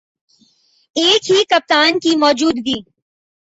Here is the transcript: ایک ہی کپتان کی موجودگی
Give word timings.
ایک 0.95 1.31
ہی 1.31 1.43
کپتان 1.49 1.99
کی 1.99 2.15
موجودگی 2.15 2.79